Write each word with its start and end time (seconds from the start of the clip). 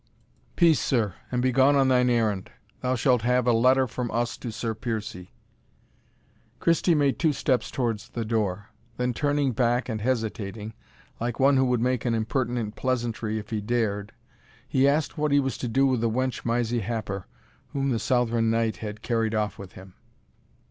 "Peace, 0.55 0.79
sir, 0.79 1.13
and 1.31 1.43
begone 1.43 1.75
on 1.75 1.87
thine 1.87 2.09
errand 2.09 2.49
thou 2.81 2.95
shalt 2.95 3.21
have 3.21 3.45
a 3.45 3.53
letter 3.53 3.85
from 3.85 4.09
us 4.09 4.35
to 4.35 4.51
Sir 4.51 4.73
Piercie." 4.73 5.29
Christie 6.59 6.95
made 6.95 7.19
two 7.19 7.31
steps 7.31 7.69
towards 7.69 8.09
the 8.09 8.25
door; 8.25 8.69
then 8.97 9.13
turning 9.13 9.51
back 9.51 9.87
and 9.89 10.01
hesitating, 10.01 10.73
like 11.19 11.39
one 11.39 11.55
who 11.55 11.65
would 11.65 11.81
make 11.81 12.03
an 12.03 12.15
impertinent 12.15 12.75
pleasantry 12.75 13.37
if 13.37 13.51
he 13.51 13.61
dared, 13.61 14.11
he 14.67 14.87
asked 14.87 15.19
what 15.19 15.31
he 15.31 15.39
was 15.39 15.55
to 15.59 15.67
do 15.67 15.85
with 15.85 16.01
the 16.01 16.09
wench 16.09 16.43
Mysie 16.43 16.79
Happer 16.81 17.27
whom 17.67 17.91
the 17.91 17.99
Southron 17.99 18.49
knight 18.49 18.77
had 18.77 19.03
carried 19.03 19.35
off 19.35 19.59
with 19.59 19.73
him. 19.73 19.93